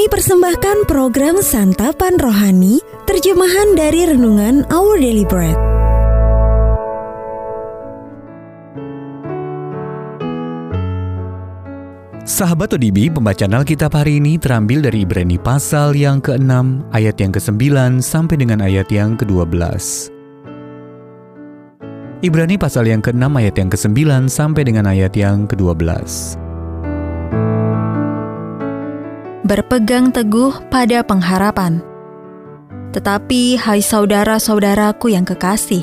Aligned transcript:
Kami 0.00 0.16
persembahkan 0.16 0.88
program 0.88 1.44
Santapan 1.44 2.16
Rohani, 2.16 2.80
terjemahan 3.04 3.76
dari 3.76 4.08
Renungan 4.08 4.64
Our 4.72 4.96
Daily 4.96 5.28
Bread. 5.28 5.52
Sahabat 12.24 12.72
ODB, 12.72 13.12
pembacaan 13.12 13.52
Alkitab 13.52 13.92
hari 13.92 14.24
ini 14.24 14.40
terambil 14.40 14.88
dari 14.88 15.04
Ibrani 15.04 15.36
pasal 15.36 15.92
yang 15.92 16.24
ke-6, 16.24 16.48
ayat 16.96 17.20
yang 17.20 17.36
ke-9 17.36 18.00
sampai 18.00 18.40
dengan 18.40 18.64
ayat 18.64 18.88
yang 18.88 19.20
ke-12. 19.20 19.52
Ibrani 22.24 22.56
pasal 22.56 22.88
yang 22.88 23.04
ke-6 23.04 23.28
ayat 23.36 23.52
yang 23.52 23.68
ke-9 23.68 24.32
sampai 24.32 24.64
dengan 24.64 24.88
ayat 24.88 25.12
yang 25.12 25.44
ke-12. 25.44 26.48
Berpegang 29.50 30.14
teguh 30.14 30.54
pada 30.70 31.02
pengharapan. 31.02 31.82
Tetapi 32.94 33.58
hai 33.58 33.82
saudara-saudaraku 33.82 35.10
yang 35.10 35.26
kekasih, 35.26 35.82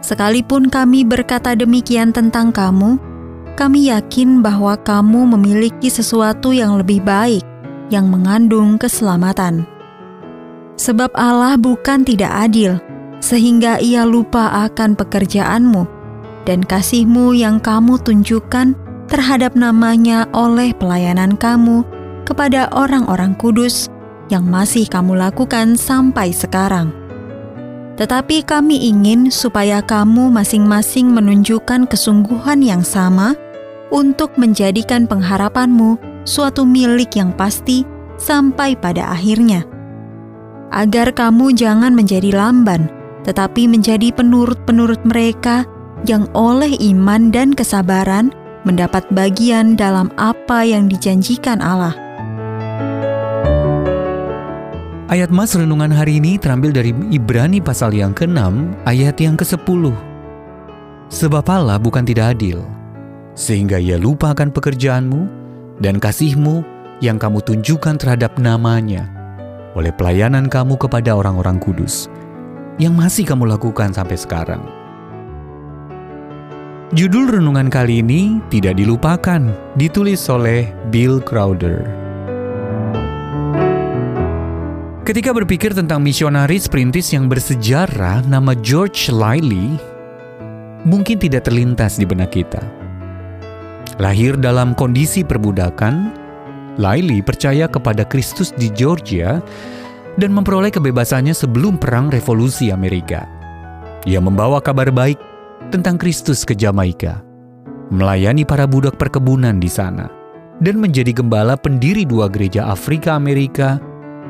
sekalipun 0.00 0.72
kami 0.72 1.04
berkata 1.04 1.52
demikian 1.52 2.16
tentang 2.16 2.48
kamu, 2.56 2.96
kami 3.52 3.92
yakin 3.92 4.40
bahwa 4.40 4.80
kamu 4.80 5.28
memiliki 5.36 5.92
sesuatu 5.92 6.56
yang 6.56 6.80
lebih 6.80 7.04
baik 7.04 7.44
yang 7.92 8.08
mengandung 8.08 8.80
keselamatan. 8.80 9.68
Sebab 10.80 11.12
Allah 11.12 11.60
bukan 11.60 12.00
tidak 12.00 12.32
adil, 12.48 12.80
sehingga 13.20 13.76
ia 13.76 14.08
lupa 14.08 14.72
akan 14.72 14.96
pekerjaanmu 14.96 15.84
dan 16.48 16.64
kasihmu 16.64 17.36
yang 17.36 17.60
kamu 17.60 18.00
tunjukkan 18.00 18.72
terhadap 19.12 19.52
namanya 19.52 20.24
oleh 20.32 20.72
pelayanan 20.72 21.36
kamu 21.36 21.84
kepada 22.26 22.66
orang-orang 22.74 23.38
kudus 23.38 23.86
yang 24.26 24.42
masih 24.42 24.90
kamu 24.90 25.14
lakukan 25.14 25.78
sampai 25.78 26.34
sekarang. 26.34 26.90
Tetapi 27.96 28.44
kami 28.44 28.92
ingin 28.92 29.32
supaya 29.32 29.80
kamu 29.80 30.28
masing-masing 30.28 31.08
menunjukkan 31.14 31.88
kesungguhan 31.88 32.60
yang 32.60 32.84
sama 32.84 33.32
untuk 33.88 34.36
menjadikan 34.36 35.08
pengharapanmu 35.08 35.96
suatu 36.28 36.68
milik 36.68 37.16
yang 37.16 37.32
pasti 37.32 37.88
sampai 38.20 38.76
pada 38.76 39.16
akhirnya. 39.16 39.64
Agar 40.74 41.14
kamu 41.14 41.56
jangan 41.56 41.96
menjadi 41.96 42.36
lamban, 42.36 42.90
tetapi 43.24 43.64
menjadi 43.64 44.12
penurut-penurut 44.12 45.00
mereka 45.08 45.64
yang 46.04 46.28
oleh 46.36 46.76
iman 46.92 47.32
dan 47.32 47.56
kesabaran 47.56 48.28
mendapat 48.68 49.06
bagian 49.14 49.78
dalam 49.78 50.12
apa 50.20 50.66
yang 50.66 50.90
dijanjikan 50.90 51.64
Allah. 51.64 52.05
Ayat 55.06 55.30
Mas 55.30 55.54
Renungan 55.54 55.94
hari 55.94 56.18
ini 56.18 56.34
terambil 56.34 56.74
dari 56.74 56.90
Ibrani 57.14 57.62
pasal 57.62 57.94
yang 57.94 58.10
ke-6 58.10 58.42
ayat 58.90 59.14
yang 59.22 59.38
ke-10. 59.38 59.94
Sebab 61.14 61.46
Allah 61.46 61.78
bukan 61.78 62.02
tidak 62.02 62.34
adil, 62.34 62.66
sehingga 63.38 63.78
ia 63.78 64.02
lupa 64.02 64.34
akan 64.34 64.50
pekerjaanmu 64.50 65.30
dan 65.78 66.02
kasihmu 66.02 66.66
yang 66.98 67.22
kamu 67.22 67.38
tunjukkan 67.38 68.02
terhadap 68.02 68.34
namanya 68.42 69.06
oleh 69.78 69.94
pelayanan 69.94 70.50
kamu 70.50 70.74
kepada 70.74 71.14
orang-orang 71.14 71.62
kudus 71.62 72.10
yang 72.82 72.98
masih 72.98 73.22
kamu 73.22 73.46
lakukan 73.46 73.94
sampai 73.94 74.18
sekarang. 74.18 74.66
Judul 76.98 77.30
renungan 77.30 77.70
kali 77.70 78.02
ini 78.02 78.42
tidak 78.50 78.74
dilupakan, 78.74 79.54
ditulis 79.78 80.26
oleh 80.26 80.66
Bill 80.90 81.22
Crowder. 81.22 82.05
Ketika 85.06 85.30
berpikir 85.30 85.70
tentang 85.70 86.02
misionaris 86.02 86.66
perintis 86.66 87.14
yang 87.14 87.30
bersejarah, 87.30 88.26
nama 88.26 88.58
George 88.58 89.06
Liley 89.14 89.78
mungkin 90.82 91.22
tidak 91.22 91.46
terlintas 91.46 91.94
di 91.94 92.02
benak 92.02 92.34
kita. 92.34 92.58
Lahir 94.02 94.34
dalam 94.34 94.74
kondisi 94.74 95.22
perbudakan, 95.22 96.10
Laili 96.82 97.22
percaya 97.22 97.70
kepada 97.70 98.02
Kristus 98.02 98.50
di 98.50 98.66
Georgia 98.74 99.38
dan 100.18 100.34
memperoleh 100.34 100.74
kebebasannya 100.74 101.38
sebelum 101.38 101.78
Perang 101.78 102.10
Revolusi 102.10 102.74
Amerika. 102.74 103.30
Ia 104.10 104.18
membawa 104.18 104.58
kabar 104.58 104.90
baik 104.90 105.22
tentang 105.70 106.02
Kristus 106.02 106.42
ke 106.42 106.58
Jamaika, 106.58 107.22
melayani 107.94 108.42
para 108.42 108.66
budak 108.66 108.98
perkebunan 108.98 109.62
di 109.62 109.70
sana, 109.70 110.10
dan 110.58 110.82
menjadi 110.82 111.14
gembala 111.14 111.54
pendiri 111.54 112.02
dua 112.02 112.26
gereja 112.26 112.66
Afrika 112.66 113.14
Amerika 113.14 113.78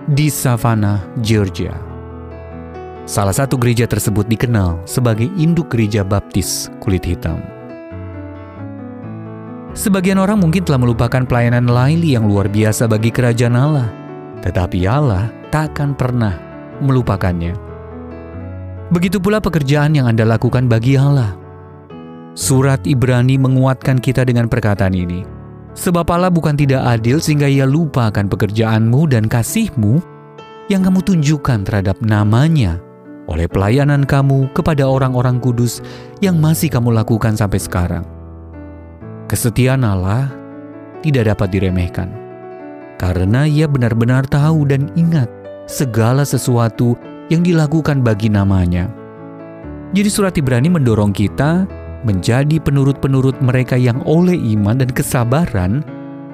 di 0.06 0.31
Savannah, 0.31 1.03
Georgia. 1.19 1.75
Salah 3.06 3.34
satu 3.34 3.59
gereja 3.59 3.91
tersebut 3.91 4.27
dikenal 4.31 4.78
sebagai 4.87 5.27
induk 5.34 5.75
gereja 5.75 6.06
baptis 6.06 6.71
kulit 6.78 7.03
hitam. 7.03 7.43
Sebagian 9.75 10.22
orang 10.22 10.39
mungkin 10.39 10.62
telah 10.62 10.78
melupakan 10.78 11.27
pelayanan 11.27 11.67
Laili 11.67 12.15
yang 12.15 12.31
luar 12.31 12.47
biasa 12.47 12.87
bagi 12.87 13.11
kerajaan 13.11 13.59
Allah, 13.59 13.91
tetapi 14.47 14.87
Allah 14.87 15.28
tak 15.50 15.75
akan 15.75 15.99
pernah 15.99 16.34
melupakannya. 16.78 17.55
Begitu 18.94 19.19
pula 19.19 19.43
pekerjaan 19.43 19.99
yang 19.99 20.06
Anda 20.06 20.23
lakukan 20.23 20.71
bagi 20.71 20.94
Allah. 20.94 21.34
Surat 22.38 22.87
Ibrani 22.87 23.43
menguatkan 23.43 23.99
kita 23.99 24.23
dengan 24.23 24.47
perkataan 24.47 24.94
ini. 24.94 25.36
Sebab 25.76 26.09
Allah 26.09 26.32
bukan 26.32 26.56
tidak 26.56 26.81
adil 26.82 27.20
sehingga 27.20 27.47
ia 27.47 27.69
lupa 27.69 28.09
akan 28.09 28.32
pekerjaanmu 28.32 29.12
dan 29.12 29.28
kasihmu 29.28 30.00
yang 30.72 30.82
kamu 30.82 31.04
tunjukkan 31.04 31.69
terhadap 31.69 32.00
namanya 32.00 32.81
oleh 33.28 33.44
pelayanan 33.47 34.06
kamu 34.06 34.48
kepada 34.56 34.87
orang-orang 34.87 35.37
kudus 35.37 35.84
yang 36.25 36.41
masih 36.41 36.72
kamu 36.72 36.97
lakukan 36.97 37.37
sampai 37.37 37.60
sekarang. 37.60 38.04
Kesetiaan 39.26 39.82
Allah 39.82 40.31
tidak 41.03 41.34
dapat 41.34 41.50
diremehkan, 41.50 42.08
karena 42.97 43.44
Ia 43.44 43.66
benar-benar 43.66 44.25
tahu 44.31 44.64
dan 44.70 44.88
ingat 44.94 45.26
segala 45.66 46.22
sesuatu 46.22 46.94
yang 47.26 47.43
dilakukan 47.43 48.06
bagi 48.06 48.31
namanya. 48.31 48.87
Jadi 49.91 50.08
surat 50.10 50.34
Ibrani 50.38 50.70
mendorong 50.70 51.10
kita 51.10 51.66
menjadi 52.05 52.61
penurut-penurut 52.61 53.39
mereka 53.41 53.79
yang 53.79 54.03
oleh 54.05 54.37
iman 54.59 54.83
dan 54.83 54.91
kesabaran 54.93 55.81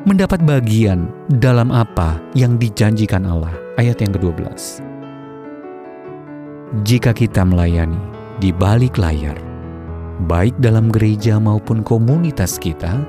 mendapat 0.02 0.42
bagian 0.42 1.06
dalam 1.38 1.70
apa 1.70 2.18
yang 2.34 2.58
dijanjikan 2.58 3.22
Allah. 3.22 3.54
Ayat 3.78 4.02
yang 4.04 4.12
ke-12. 4.12 4.84
Jika 6.84 7.12
kita 7.12 7.44
melayani 7.44 8.00
di 8.40 8.52
balik 8.52 8.96
layar, 8.96 9.36
baik 10.24 10.56
dalam 10.60 10.88
gereja 10.88 11.36
maupun 11.36 11.84
komunitas 11.84 12.56
kita, 12.60 13.00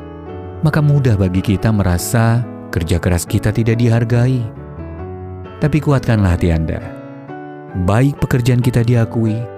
maka 0.64 0.80
mudah 0.80 1.20
bagi 1.20 1.44
kita 1.44 1.72
merasa 1.72 2.44
kerja 2.72 2.98
keras 3.00 3.28
kita 3.28 3.52
tidak 3.52 3.80
dihargai. 3.80 4.40
Tapi 5.60 5.78
kuatkanlah 5.80 6.36
hati 6.36 6.52
Anda. 6.52 6.80
Baik 7.88 8.20
pekerjaan 8.22 8.62
kita 8.62 8.84
diakui 8.86 9.53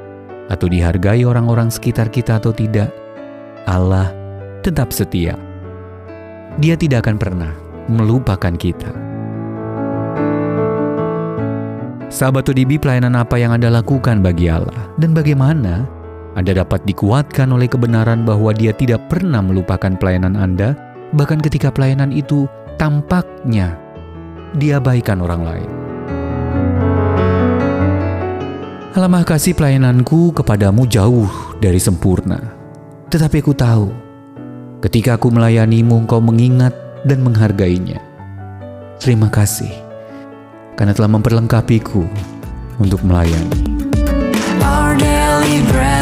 atau 0.52 0.70
dihargai 0.70 1.26
orang-orang 1.26 1.74
sekitar 1.74 2.10
kita 2.10 2.38
atau 2.38 2.54
tidak, 2.54 2.94
Allah 3.66 4.14
tetap 4.62 4.94
setia. 4.94 5.38
Dia 6.62 6.78
tidak 6.80 7.06
akan 7.06 7.18
pernah 7.18 7.52
melupakan 7.92 8.54
kita. 8.56 8.92
Sahabat 12.08 12.48
ODB, 12.48 12.80
pelayanan 12.80 13.20
apa 13.20 13.36
yang 13.36 13.52
Anda 13.52 13.68
lakukan 13.68 14.24
bagi 14.24 14.48
Allah 14.48 14.88
dan 14.96 15.12
bagaimana 15.12 15.84
anda 16.36 16.52
dapat 16.52 16.84
dikuatkan 16.84 17.48
oleh 17.56 17.72
kebenaran 17.72 18.28
bahwa 18.28 18.52
Dia 18.52 18.76
tidak 18.76 19.08
pernah 19.08 19.40
melupakan 19.40 19.96
pelayanan 19.96 20.36
Anda, 20.36 20.76
bahkan 21.16 21.40
ketika 21.40 21.72
pelayanan 21.72 22.12
itu 22.12 22.44
tampaknya 22.76 23.80
diabaikan 24.60 25.24
orang 25.24 25.48
lain. 25.48 25.85
Alamah 28.96 29.28
kasih 29.28 29.52
pelayananku 29.60 30.32
kepadamu 30.32 30.88
jauh 30.88 31.28
dari 31.60 31.84
sempurna. 31.84 32.40
Tetapi 33.12 33.44
aku 33.44 33.52
tahu, 33.52 33.92
ketika 34.80 35.20
aku 35.20 35.36
melayanimu, 35.36 36.08
engkau 36.08 36.24
mengingat 36.24 36.72
dan 37.04 37.20
menghargainya. 37.20 38.00
Terima 39.04 39.28
kasih, 39.28 39.68
karena 40.80 40.96
telah 40.96 41.12
memperlengkapiku 41.12 42.08
untuk 42.80 43.04
melayani. 43.04 43.68
Our 44.64 44.96
daily 44.96 45.60
bread 45.68 45.95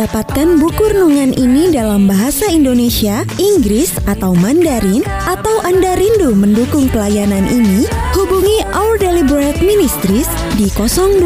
mendapatkan 0.00 0.56
buku 0.56 0.96
renungan 0.96 1.36
ini 1.36 1.76
dalam 1.76 2.08
bahasa 2.08 2.48
Indonesia, 2.48 3.20
Inggris, 3.36 3.92
atau 4.08 4.32
Mandarin? 4.32 5.04
Atau 5.28 5.60
Anda 5.60 5.92
rindu 5.92 6.32
mendukung 6.32 6.88
pelayanan 6.88 7.44
ini? 7.52 7.84
Hubungi 8.16 8.64
Our 8.72 8.96
Bread 9.28 9.60
Ministries 9.60 10.24
di 10.56 10.72
021 10.72 11.20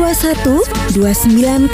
2902 0.91 1.71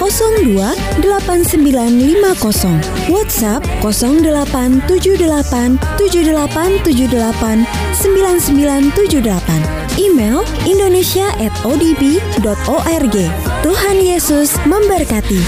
8950. 1.00 3.08
WhatsApp 3.08 3.64
0878 3.80 5.80
7878 5.96 7.64
9978. 7.96 9.79
Email 10.00 10.40
indonesia@odb.org. 10.64 13.16
Tuhan 13.60 13.96
Yesus 14.00 14.56
memberkati. 14.64 15.44